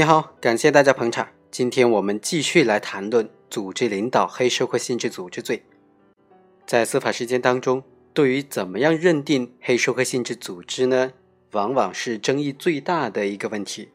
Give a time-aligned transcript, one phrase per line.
[0.00, 1.28] 你好，感谢大家捧场。
[1.50, 5.62] 今天我们继续来谈论组织领导黑社会性质组织罪。
[6.66, 7.82] 在司法实践当中，
[8.14, 11.12] 对于怎么样认定黑社会性质组织呢，
[11.52, 13.90] 往往是争议最大的一个问题。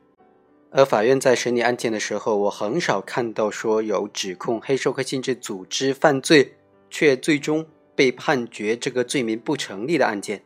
[0.69, 6.53] 而法院在审理案件的时候，我很少看到说有指控黑社会性质组织犯罪，
[6.91, 10.43] 却最终被判决这个罪名不成立的案件。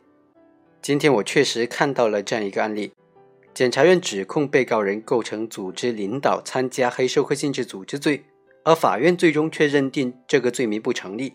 [0.80, 2.92] 今天我确实看到了这样一个案例。
[3.52, 8.24] 检察院指控被告人构成组织领导参加黑社会性质组织罪，
[8.64, 11.34] 而法院最终却认定这个罪名不成立。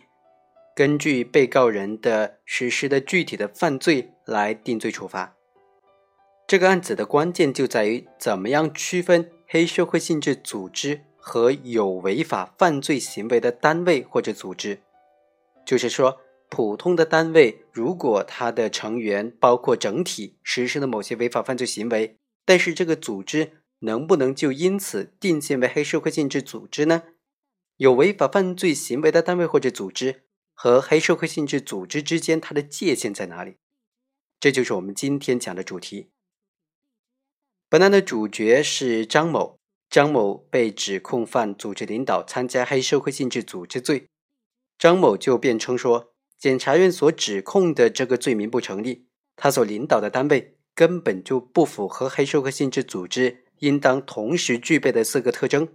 [0.76, 5.36] 根据被告人的实施的具体的犯罪来定罪处罚。
[6.48, 14.80] 这个案子的关键就在于怎么样区分黑社会性质组织和有违法犯罪行为的单位或者组织。
[15.66, 22.18] 就是说，普通的单位如果它的成员包括整体实施了某些违法犯罪行为。
[22.46, 27.04] 但是这个组织能不能就因此定性为黑社会性质组织呢？
[27.78, 33.58] 有违法犯罪行为的单位或者组织和黑社会性质组织之间，它的界限在哪里？
[34.40, 36.12] 这就是我们今天讲的主题。
[37.68, 39.60] 本案的主角是张某，
[39.90, 44.08] 张某被指控犯组织领导参加黑社会性质组织罪，
[44.78, 46.14] 张某就辩称说，
[46.46, 50.60] 检察院所指控的这个罪名不成立，他所领导的单位。
[50.76, 55.70] 根本就不符合黑社会性质组织应当同时具备的四个特征，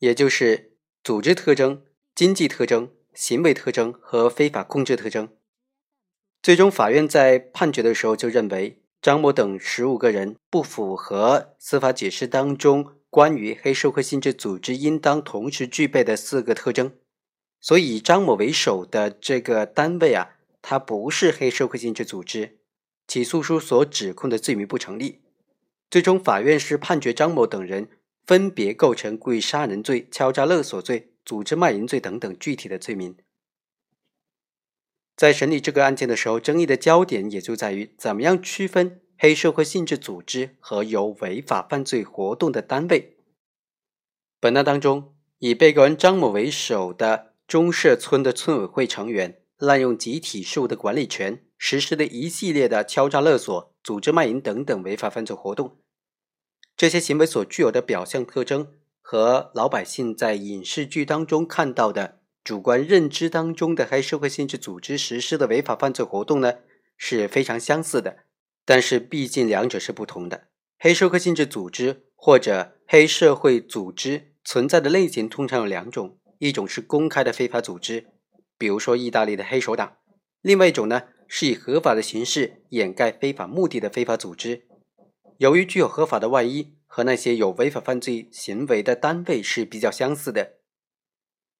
[0.00, 0.72] 也就是
[1.02, 1.82] 组织特征、
[2.14, 5.30] 经济特征、行为特征和非法控制特征。
[6.42, 16.92] 最终，法院在判决的时候就认为张某等十五个人不符合司法解释当中关于黑社会性质组织应当同时具备的四个特征，
[17.66, 22.60] 所以以张某为首的这个单位啊，它不是黑社会性质组织。
[23.08, 25.22] 起诉书所指控的罪名不成立，
[25.90, 27.88] 最终法院是判决张某等人
[28.24, 33.16] 分别构成故意杀人罪、敲诈勒索罪、组织卖淫罪等等具体的罪名。
[35.16, 43.16] 在审理这个案件的时候，争议的焦点也就在于怎么样区分黑社会性质组织和有违法犯罪活动的单位。
[44.38, 51.42] 本案当中，以被告人张某为首的中社村的村委会成员滥用集体事务的管理权。
[51.58, 55.78] 实施的一系列的敲诈勒索、组织卖淫等等违法犯罪活动，
[56.76, 66.56] 这些行为所具有的表象特征和老百姓在影视剧当中看到的主观认知当中的黑社会性质组织实施的违法犯罪活动呢，
[66.98, 68.18] 是非常相似的。
[68.66, 70.48] 但是毕竟两者是不同的。
[70.78, 78.06] 黑社会性质组织或者黑社会组织存在的类型通常有两种，一种是公开的非法组织，
[78.56, 79.98] 比如说意大利的黑手党；
[80.40, 81.02] 另外一种呢。
[81.28, 84.68] 是以合法的形式掩盖非法目的的非法组织，
[85.38, 90.58] 由于具有合法的外衣，和那些有违法犯罪行为的单位是比较相似的。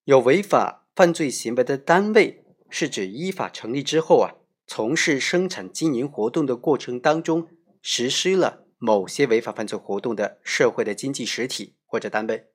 [0.05, 4.37] 有违法犯罪行为的单位，是指依法成立之后啊，
[4.69, 7.49] 从事生产经营活动的过程当中，
[7.83, 12.47] 实施了某些违法犯罪活动的社会的经济实体或者单位。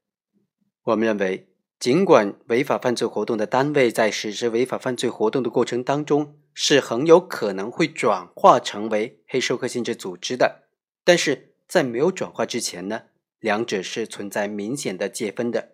[0.84, 1.51] 我们认为。
[1.82, 10.68] 尽管违法犯罪活动的单位在实施违法犯罪活动的过程当中是很有可能会转化成为黑社会性质组织的，
[11.04, 13.06] 但是在没有转化之前呢，
[13.40, 15.72] 两者是存在明显的界分的。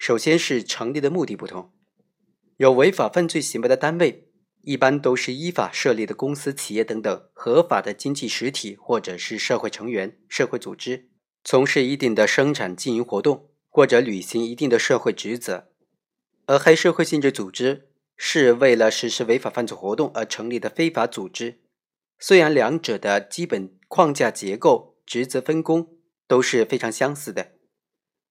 [0.00, 1.70] 首先是成立的目的不同，
[2.56, 11.08] 有违法犯罪行为的单位一般都是依法设立的公司、企业等等合法的经济实体或者是社会成员、社会组织，
[11.44, 13.49] 从事一定的生产经营活动。
[13.70, 15.68] 或者履行一定的社会职责，
[16.46, 21.60] 而黑社会性质组织是为了实施违法犯罪活动而成立的非法组织。
[22.18, 27.52] 虽然两者的基本框架结构、职责分工都是非常相似的，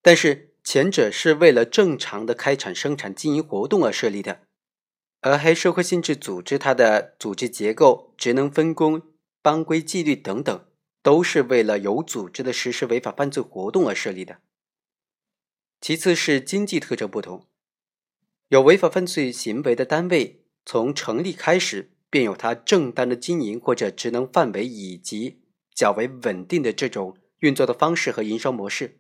[0.02, 4.42] 但是前者是为了正常的开展生产经营活动而设立的，
[5.22, 9.02] 而黑社会性质组织它的组织结构、职能分工、
[9.42, 10.66] 班规纪律等等，
[11.02, 14.40] 都是为了有组织的实施违法犯罪活动而设立的。
[15.82, 17.46] 其次是经济特征不同，
[18.50, 25.42] 有违法犯罪行为的单位，从成立开始便有它正当的经营或者职能范围以及
[25.74, 29.00] 较为稳定的这种运作的方式和营商模式。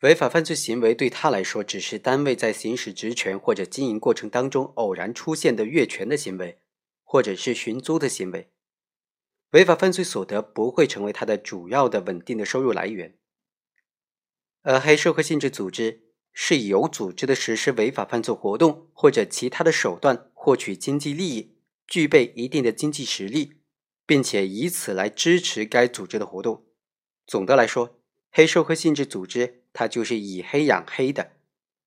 [0.00, 6.58] 违法犯罪行为对他来说，只是单位在行使职权或者经营过程当中偶然出现的越权的行为，
[7.04, 8.50] 或者是寻租的行为。
[9.52, 13.16] 违法犯罪所得不会成为他的主要的稳定的收入来源。
[14.68, 16.02] 而黑社会性质组织
[16.32, 21.54] 是以有组织的实施违法犯罪活动或者其他的手段获取经济利益，
[21.86, 23.60] 具备一定的经济实力，
[24.04, 26.66] 并且以此来支持该组织的活动。
[27.28, 28.00] 总的来说，
[28.32, 31.34] 黑社会性质组织它就是以黑养黑的，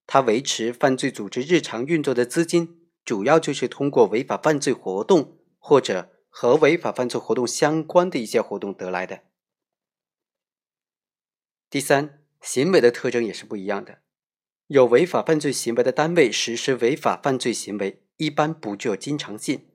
[0.06, 9.24] 它维持犯罪组织日常运作的资金，主要就是通过违法犯罪活动或者和违法犯罪活动相关的一些活动得来的。
[11.68, 13.98] 第三，行为的特征也是不一样的。
[14.68, 19.66] 有违法犯罪行为的单位实施违法犯罪行为，一般不具有经常性。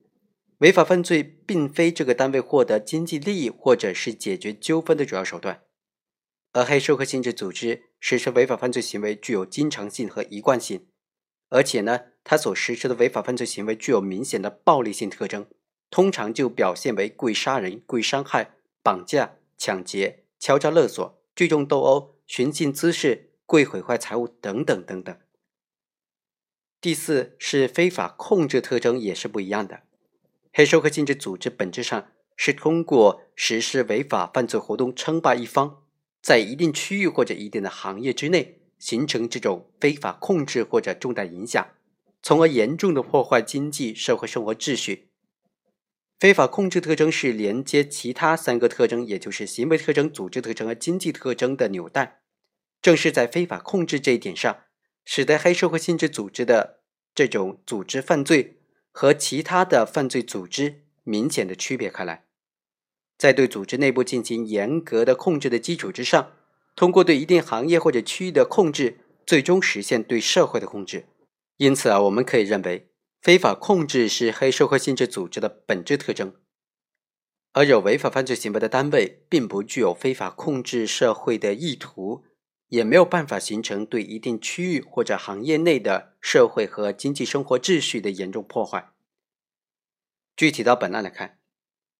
[0.59, 5.63] 违法犯罪并非这个单位获得经济利益或者是解决纠纷的主要手段，
[6.53, 10.87] 而黑社会性质组织实施违法犯罪行为具有经常性和一贯性，
[11.49, 15.45] 而且呢，他所实施的违法犯罪行为具有明显的暴力性特征，
[15.89, 23.31] 通常就表现为故意杀人、故意伤害、绑架、抢劫、敲诈勒索、聚众斗殴、寻衅滋事。
[23.47, 25.15] 故意毁坏财物等等等等。
[26.81, 29.83] 第四是非法控制特征也是不一样的。
[30.51, 35.83] 黑社会性质组织本质上是通过实施违法犯罪活动称霸一方，
[36.23, 41.67] 在一定区域或者一定的行业之内形成这种非法控制或者重大影响，
[42.23, 45.04] 从而严重的破坏经济社会生活秩序。
[46.17, 52.21] 非法控制特征是连接其他三个特征，也就是行为特征、组织特征和经济特征的纽带。
[52.81, 54.59] 正是在非法控制这一点上，
[55.03, 56.79] 使得黑社会性质组织的
[57.13, 58.59] 这种组织犯罪
[58.91, 62.25] 和其他的犯罪组织明显的区别开来。
[63.17, 66.31] 在对组织内部进行严格的控制的基础之上，
[66.75, 71.05] 通过对一定行业或者区域的控制，最终实现对社会的控制。
[71.57, 72.89] 因此啊，我们可以认为，
[73.25, 76.35] 非法控制是黑社会性质组织的本质特征，
[77.53, 82.23] 而有违法犯罪行为的单位，并不具有非法控制社会的意图。
[82.67, 88.91] 也没有办法形成对一定区域或者行业内的社会和经济生活秩序的严重破坏。
[90.35, 91.39] 具体到本案来看，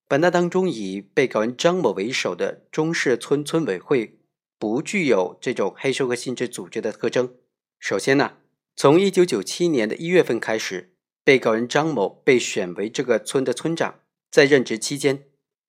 [0.08, 4.20] 本案当中以被告人张某为首的中社村村委会
[4.60, 7.36] 不具有这种黑社会性质组织的特征。
[7.80, 8.38] 首先呢，
[8.76, 10.95] 从一九九七年的一月份开始，
[11.26, 13.96] 被告人张某被选为这个村的村长，
[14.30, 15.24] 在任职期间，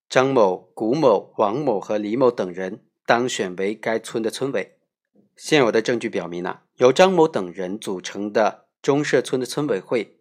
[0.07, 4.77] 张某、古某、王某和李某等人当选为该村的村委。
[5.35, 10.19] 现有的证据表明呢，由张某等人组成的中社村的村委会，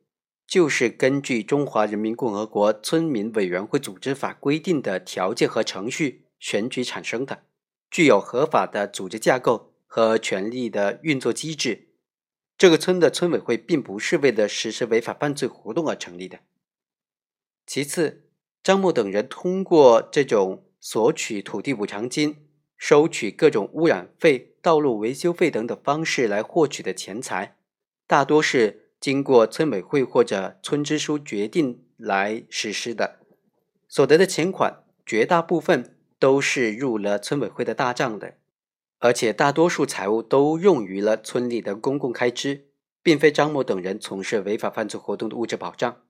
[0.48, 7.44] 就是根据《中华人民共和国村民委员会组织法》规定的条件和程序选举产生的，
[7.92, 11.90] 具有合法的组织架构和权力的运作机制。
[12.58, 16.40] 这个村的村委会并不是为了实施违法犯罪活动而成立的。
[17.66, 18.24] 其次，
[18.64, 22.48] 张某等人通过这种索取土地补偿金、
[22.78, 24.54] 收取各种污染费。
[24.66, 27.56] 道路维修费等等方式来获取的钱财，
[28.08, 33.20] 大多是经过村委会或者村支书决定来实施的。
[33.88, 38.40] 所得的钱款绝大部分都是入了村委会的大账的，
[39.06, 42.70] 而且大多数财物都用于了村里的公共开支，
[43.04, 46.02] 并非张某等人从事违法犯罪活动的物质保障。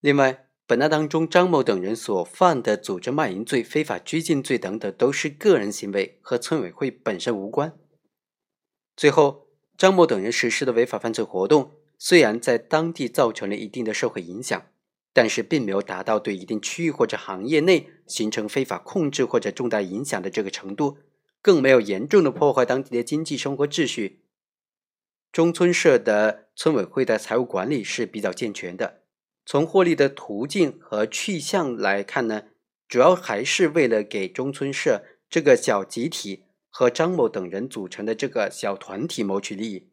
[0.00, 7.78] 另外，本案当中，张某等人所犯的组织卖淫罪、非法拘禁罪等等，都是个人行为，和村委会本身无关。
[8.96, 9.46] 最后，
[9.78, 14.66] 张某等人实施的违法犯罪活动，虽然在当地造成了一定的社会影响，
[15.14, 20.98] 但是并没有达到对一定区域或者行业内形成非法控制或者重大影响的这个程度，
[21.40, 24.20] 更没有严重的破坏当地的经济生活秩序。
[25.32, 29.02] 中村社的村委会的财务管理是比较健全的。
[29.46, 32.44] 从获利的途径和去向来看呢，
[32.88, 39.90] 主要还是为了给中村社这个小集体和张某等人组成的这个小团体谋取利益，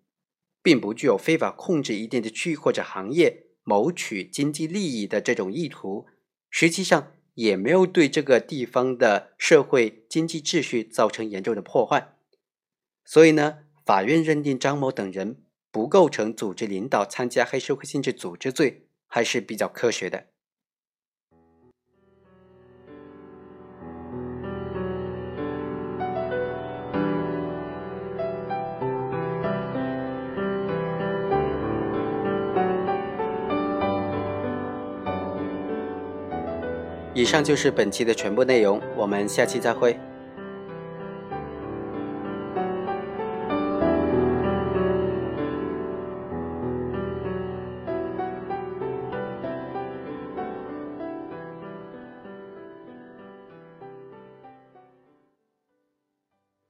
[0.64, 6.06] 并不具有非法控制一定的区域或者行业、谋取经济利益的这种意图。
[6.50, 12.16] 实际上，也没有对这个地方的社会经济秩序造成严重的破坏。
[13.06, 18.88] 所以呢，法院认定张某等人不构成组织领导参加黑社会性质组织罪。
[19.14, 20.28] 还是比较科学的。
[37.22, 39.96] 以上就是本期的全部内容，我们下期再会。